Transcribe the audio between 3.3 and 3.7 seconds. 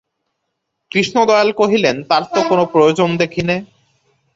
নে।